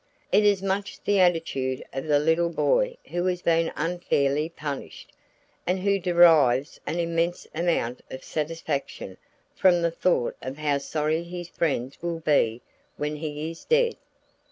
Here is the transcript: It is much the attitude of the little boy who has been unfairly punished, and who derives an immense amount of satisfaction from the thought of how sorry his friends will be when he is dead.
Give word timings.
It 0.31 0.43
is 0.43 0.63
much 0.63 0.99
the 1.03 1.19
attitude 1.19 1.83
of 1.93 2.07
the 2.07 2.17
little 2.17 2.49
boy 2.49 2.97
who 3.11 3.23
has 3.27 3.43
been 3.43 3.71
unfairly 3.75 4.49
punished, 4.49 5.11
and 5.67 5.79
who 5.81 5.99
derives 5.99 6.79
an 6.87 6.99
immense 6.99 7.45
amount 7.53 8.01
of 8.09 8.23
satisfaction 8.23 9.17
from 9.53 9.83
the 9.83 9.91
thought 9.91 10.35
of 10.41 10.57
how 10.57 10.79
sorry 10.79 11.21
his 11.21 11.49
friends 11.49 12.01
will 12.01 12.19
be 12.21 12.63
when 12.97 13.17
he 13.17 13.51
is 13.51 13.63
dead. 13.63 13.95